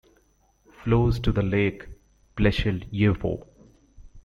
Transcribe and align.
Flows 0.71 1.19
to 1.19 1.31
the 1.31 1.43
Lake 1.43 1.87
Plescheyevo. 2.35 3.45